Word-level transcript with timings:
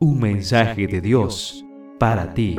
Un 0.00 0.20
mensaje 0.20 0.86
de 0.86 1.00
Dios 1.00 1.64
para 1.98 2.32
ti. 2.32 2.54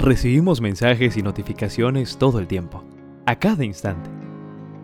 Recibimos 0.00 0.60
mensajes 0.60 1.16
y 1.16 1.22
notificaciones 1.22 2.16
todo 2.16 2.40
el 2.40 2.48
tiempo, 2.48 2.82
a 3.26 3.38
cada 3.38 3.64
instante. 3.64 4.10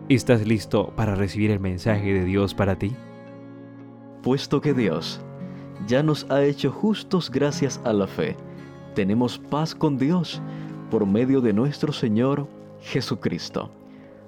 ¿Estás 0.07 0.47
listo 0.47 0.93
para 0.95 1.15
recibir 1.15 1.51
el 1.51 1.59
mensaje 1.59 2.13
de 2.13 2.23
Dios 2.23 2.53
para 2.53 2.77
ti? 2.77 2.95
Puesto 4.23 4.61
que 4.61 4.73
Dios 4.73 5.19
ya 5.85 6.01
nos 6.01 6.25
ha 6.31 6.45
hecho 6.45 6.71
justos 6.71 7.29
gracias 7.29 7.81
a 7.83 7.91
la 7.91 8.07
fe, 8.07 8.37
tenemos 8.95 9.37
paz 9.37 9.75
con 9.75 9.97
Dios 9.97 10.41
por 10.89 11.05
medio 11.05 11.41
de 11.41 11.51
nuestro 11.51 11.91
Señor 11.91 12.47
Jesucristo. 12.79 13.69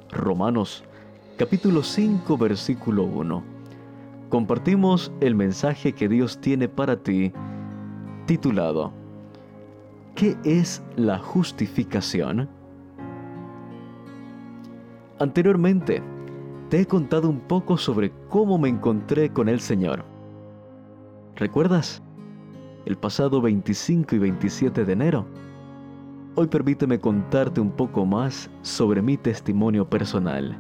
Romanos 0.09 0.83
capítulo 1.37 1.81
5 1.81 2.37
versículo 2.37 3.03
1 3.03 3.60
compartimos 4.31 5.11
el 5.19 5.35
mensaje 5.35 5.91
que 5.93 6.07
Dios 6.07 6.39
tiene 6.39 6.67
para 6.67 6.95
ti 6.95 7.31
titulado 8.25 8.93
¿Qué 10.15 10.37
es 10.43 10.81
la 10.95 11.19
justificación? 11.19 12.49
Anteriormente, 15.19 16.01
te 16.69 16.79
he 16.79 16.85
contado 16.87 17.29
un 17.29 17.41
poco 17.41 17.77
sobre 17.77 18.11
cómo 18.29 18.57
me 18.57 18.69
encontré 18.69 19.31
con 19.31 19.49
el 19.49 19.59
Señor. 19.59 20.05
¿Recuerdas? 21.35 22.01
El 22.85 22.97
pasado 22.97 23.41
25 23.41 24.15
y 24.15 24.19
27 24.19 24.85
de 24.85 24.93
enero. 24.93 25.25
Hoy 26.35 26.47
permíteme 26.47 26.99
contarte 26.99 27.59
un 27.59 27.71
poco 27.71 28.05
más 28.05 28.49
sobre 28.61 29.01
mi 29.01 29.17
testimonio 29.17 29.89
personal. 29.89 30.57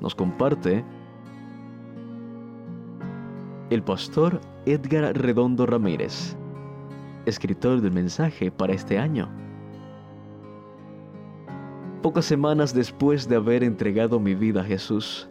Nos 0.00 0.14
comparte 0.14 0.84
el 3.74 3.82
pastor 3.82 4.40
Edgar 4.66 5.18
Redondo 5.18 5.66
Ramírez, 5.66 6.36
escritor 7.26 7.80
del 7.80 7.90
mensaje 7.90 8.52
para 8.52 8.72
este 8.72 8.98
año. 8.98 9.28
Pocas 12.00 12.24
semanas 12.24 12.72
después 12.72 13.28
de 13.28 13.34
haber 13.34 13.64
entregado 13.64 14.20
mi 14.20 14.36
vida 14.36 14.60
a 14.60 14.64
Jesús 14.64 15.28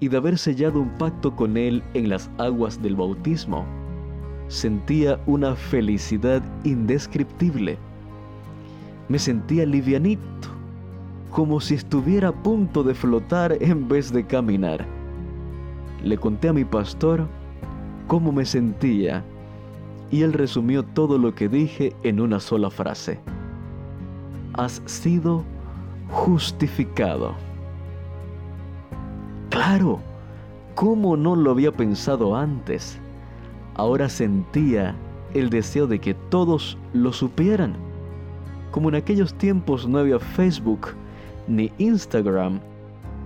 y 0.00 0.08
de 0.08 0.16
haber 0.16 0.38
sellado 0.38 0.80
un 0.80 0.90
pacto 0.98 1.36
con 1.36 1.56
Él 1.56 1.84
en 1.94 2.08
las 2.08 2.28
aguas 2.38 2.82
del 2.82 2.96
bautismo, 2.96 3.64
sentía 4.48 5.20
una 5.26 5.54
felicidad 5.54 6.42
indescriptible. 6.64 7.78
Me 9.08 9.20
sentía 9.20 9.64
livianito, 9.66 10.48
como 11.30 11.60
si 11.60 11.74
estuviera 11.74 12.30
a 12.30 12.42
punto 12.42 12.82
de 12.82 12.94
flotar 12.94 13.56
en 13.60 13.86
vez 13.86 14.12
de 14.12 14.26
caminar 14.26 14.99
le 16.02 16.16
conté 16.16 16.48
a 16.48 16.52
mi 16.52 16.64
pastor 16.64 17.26
cómo 18.06 18.32
me 18.32 18.44
sentía 18.44 19.24
y 20.10 20.22
él 20.22 20.32
resumió 20.32 20.82
todo 20.82 21.18
lo 21.18 21.34
que 21.34 21.48
dije 21.48 21.94
en 22.02 22.20
una 22.20 22.40
sola 22.40 22.70
frase. 22.70 23.20
Has 24.54 24.82
sido 24.86 25.44
justificado. 26.10 27.34
Claro, 29.50 30.00
¿cómo 30.74 31.16
no 31.16 31.36
lo 31.36 31.52
había 31.52 31.72
pensado 31.72 32.36
antes? 32.36 32.98
Ahora 33.74 34.08
sentía 34.08 34.94
el 35.34 35.50
deseo 35.50 35.86
de 35.86 36.00
que 36.00 36.14
todos 36.14 36.76
lo 36.92 37.12
supieran. 37.12 37.74
Como 38.72 38.88
en 38.88 38.96
aquellos 38.96 39.34
tiempos 39.34 39.88
no 39.88 39.98
había 39.98 40.18
Facebook 40.18 40.88
ni 41.46 41.72
Instagram, 41.78 42.60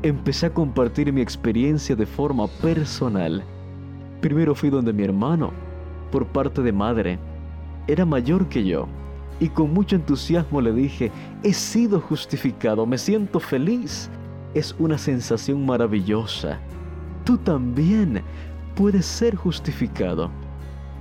empecé 0.04 0.46
a 0.46 0.52
compartir 0.52 1.10
mi 1.12 1.22
experiencia 1.22 1.96
de 1.96 2.04
forma 2.04 2.46
personal. 2.46 3.42
Primero 4.20 4.54
fui 4.54 4.68
donde 4.68 4.92
mi 4.92 5.02
hermano, 5.02 5.50
por 6.12 6.26
parte 6.26 6.60
de 6.60 6.72
madre. 6.72 7.18
Era 7.86 8.04
mayor 8.04 8.46
que 8.48 8.64
yo 8.64 8.86
y 9.40 9.48
con 9.48 9.72
mucho 9.72 9.96
entusiasmo 9.96 10.60
le 10.60 10.72
dije, 10.72 11.10
he 11.42 11.54
sido 11.54 12.00
justificado, 12.00 12.84
me 12.84 12.98
siento 12.98 13.40
feliz. 13.40 14.10
Es 14.52 14.76
una 14.78 14.98
sensación 14.98 15.64
maravillosa. 15.64 16.60
Tú 17.24 17.38
también 17.38 18.22
puedes 18.76 19.06
ser 19.06 19.34
justificado. 19.34 20.30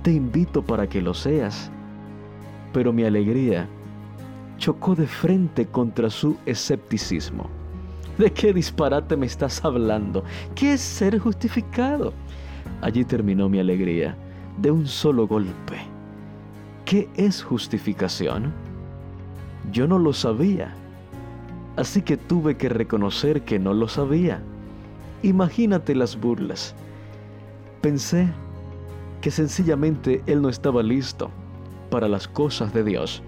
Te 0.02 0.12
invito 0.12 0.62
para 0.64 0.88
que 0.88 1.02
lo 1.02 1.12
seas. 1.12 1.70
Pero 2.72 2.90
mi 2.92 3.04
alegría 3.04 3.68
chocó 4.56 4.94
de 4.94 5.06
frente 5.06 5.66
contra 5.66 6.08
su 6.08 6.36
escepticismo. 6.46 7.63
¿De 8.18 8.32
qué 8.32 8.52
disparate 8.52 9.16
me 9.16 9.26
estás 9.26 9.64
hablando? 9.64 10.24
¿Qué 10.54 10.74
es 10.74 10.80
ser 10.80 11.18
justificado? 11.18 12.12
Allí 12.80 13.04
terminó 13.04 13.48
mi 13.48 13.58
alegría, 13.58 14.16
de 14.58 14.70
un 14.70 14.86
solo 14.86 15.26
golpe. 15.26 15.78
¿Qué 16.84 17.08
es 17.16 17.42
justificación? 17.42 18.52
Yo 19.72 19.88
no 19.88 19.98
lo 19.98 20.12
sabía, 20.12 20.74
así 21.76 22.02
que 22.02 22.16
tuve 22.16 22.56
que 22.56 22.68
reconocer 22.68 23.42
que 23.42 23.58
no 23.58 23.74
lo 23.74 23.88
sabía. 23.88 24.42
Imagínate 25.22 25.94
las 25.94 26.20
burlas. 26.20 26.74
Pensé 27.80 28.28
que 29.22 29.30
sencillamente 29.30 30.22
él 30.26 30.42
no 30.42 30.50
estaba 30.50 30.82
listo 30.82 31.30
para 31.90 32.06
las 32.08 32.28
cosas 32.28 32.72
de 32.74 32.84
Dios. 32.84 33.22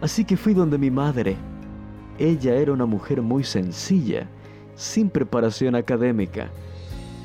Así 0.00 0.24
que 0.24 0.36
fui 0.36 0.54
donde 0.54 0.78
mi 0.78 0.90
madre 0.90 1.36
ella 2.18 2.54
era 2.54 2.72
una 2.72 2.86
mujer 2.86 3.22
muy 3.22 3.44
sencilla, 3.44 4.26
sin 4.74 5.10
preparación 5.10 5.74
académica. 5.74 6.50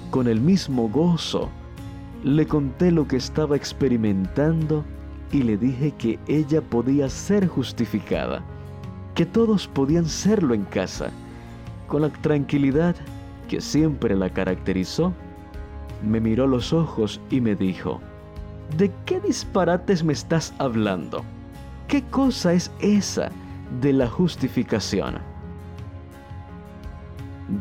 Con 0.09 0.27
el 0.27 0.41
mismo 0.41 0.89
gozo, 0.89 1.49
le 2.23 2.45
conté 2.45 2.91
lo 2.91 3.07
que 3.07 3.17
estaba 3.17 3.55
experimentando 3.55 4.83
y 5.31 5.43
le 5.43 5.57
dije 5.57 5.91
que 5.97 6.19
ella 6.27 6.61
podía 6.61 7.09
ser 7.09 7.47
justificada, 7.47 8.43
que 9.15 9.25
todos 9.25 9.67
podían 9.67 10.05
serlo 10.05 10.53
en 10.53 10.63
casa. 10.65 11.09
Con 11.87 12.01
la 12.03 12.09
tranquilidad 12.09 12.95
que 13.47 13.61
siempre 13.61 14.15
la 14.15 14.29
caracterizó, 14.29 15.13
me 16.03 16.19
miró 16.19 16.47
los 16.47 16.73
ojos 16.73 17.19
y 17.29 17.41
me 17.41 17.55
dijo, 17.55 18.01
¿de 18.77 18.91
qué 19.05 19.19
disparates 19.19 20.03
me 20.03 20.13
estás 20.13 20.53
hablando? 20.57 21.23
¿Qué 21.87 22.03
cosa 22.03 22.53
es 22.53 22.71
esa? 22.79 23.29
De 23.79 23.93
la 23.93 24.07
justificación. 24.07 25.19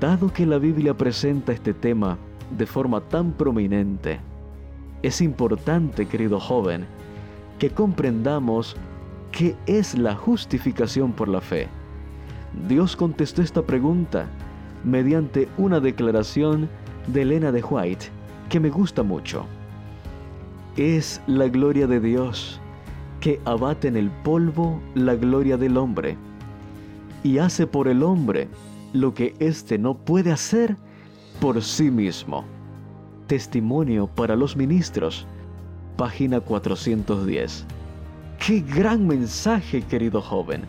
Dado 0.00 0.32
que 0.32 0.46
la 0.46 0.58
Biblia 0.58 0.96
presenta 0.96 1.52
este 1.52 1.74
tema 1.74 2.18
de 2.56 2.66
forma 2.66 3.00
tan 3.00 3.32
prominente, 3.32 4.20
es 5.02 5.20
importante, 5.20 6.06
querido 6.06 6.40
joven, 6.40 6.86
que 7.58 7.70
comprendamos 7.70 8.76
qué 9.32 9.56
es 9.66 9.96
la 9.96 10.14
justificación 10.14 11.12
por 11.12 11.28
la 11.28 11.40
fe. 11.40 11.68
Dios 12.68 12.96
contestó 12.96 13.42
esta 13.42 13.62
pregunta 13.62 14.26
mediante 14.84 15.48
una 15.56 15.80
declaración 15.80 16.68
de 17.06 17.22
Elena 17.22 17.52
de 17.52 17.62
White 17.62 18.06
que 18.48 18.60
me 18.60 18.70
gusta 18.70 19.02
mucho. 19.02 19.46
Es 20.76 21.20
la 21.26 21.48
gloria 21.48 21.86
de 21.86 22.00
Dios 22.00 22.60
que 23.20 23.40
abate 23.44 23.88
en 23.88 23.96
el 23.96 24.10
polvo 24.10 24.80
la 24.94 25.14
gloria 25.14 25.56
del 25.56 25.76
hombre 25.76 26.16
y 27.22 27.38
hace 27.38 27.66
por 27.66 27.86
el 27.86 28.02
hombre 28.02 28.48
lo 28.92 29.14
que 29.14 29.34
éste 29.38 29.78
no 29.78 29.94
puede 29.94 30.32
hacer 30.32 30.76
por 31.40 31.62
sí 31.62 31.90
mismo. 31.90 32.44
Testimonio 33.26 34.08
para 34.08 34.34
los 34.34 34.56
ministros, 34.56 35.26
página 35.96 36.40
410. 36.40 37.66
¡Qué 38.44 38.60
gran 38.60 39.06
mensaje, 39.06 39.82
querido 39.82 40.20
joven! 40.22 40.62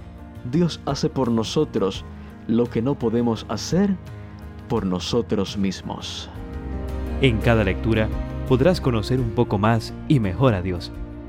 Dios 0.52 0.82
hace 0.86 1.10
por 1.10 1.32
nosotros 1.32 2.04
lo 2.48 2.66
que 2.66 2.82
no 2.82 2.96
podemos 2.96 3.46
hacer 3.50 3.96
por 4.68 4.86
nosotros 4.86 5.58
mismos. 5.58 6.30
En 7.22 7.38
cada 7.38 7.64
lectura 7.64 8.10
podrás 8.50 8.82
conocer 8.82 9.20
un 9.20 9.30
poco 9.30 9.58
más 9.58 9.94
y 10.08 10.20
mejor 10.20 10.54
a 10.54 10.62
Dios 10.62 10.92